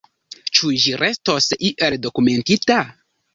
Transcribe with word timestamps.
Ĉu 0.59 0.71
ĝi 0.85 0.93
restos 1.01 1.49
iel 1.69 1.99
dokumentita? 2.07 2.81